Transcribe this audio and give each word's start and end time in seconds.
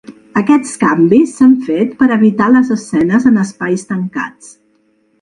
Aquests 0.39 0.71
canvis 0.83 1.35
s’han 1.41 1.53
fet 1.69 1.93
per 2.01 2.09
evitar 2.17 2.49
les 2.57 2.75
escenes 2.79 3.31
en 3.33 3.41
espais 3.47 3.89
tancats. 3.95 4.55